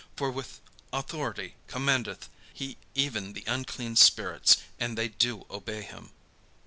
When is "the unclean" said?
3.33-3.95